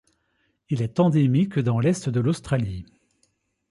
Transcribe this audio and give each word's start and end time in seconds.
Il 0.71 0.81
est 0.81 0.99
endémique 0.99 1.59
dans 1.59 1.79
l'est 1.79 2.09
de 2.09 2.19
l'Australie. 2.19 2.87